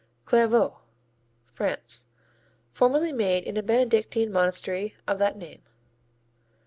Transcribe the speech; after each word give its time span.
Clairvaux 0.25 0.79
France 1.45 2.07
Formerly 2.71 3.11
made 3.11 3.43
in 3.43 3.55
a 3.55 3.61
Benedictine 3.61 4.31
monastery 4.31 4.95
of 5.07 5.19
that 5.19 5.37
name. 5.37 5.61